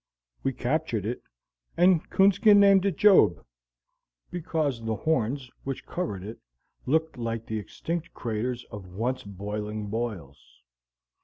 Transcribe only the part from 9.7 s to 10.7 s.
boils.